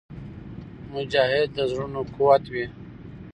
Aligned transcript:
مجاهد 0.93 1.47
د 1.57 1.59
زړونو 1.71 2.01
قوت 2.15 2.43
وي. 2.53 2.65